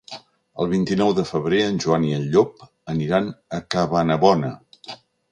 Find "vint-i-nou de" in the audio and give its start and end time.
0.69-1.25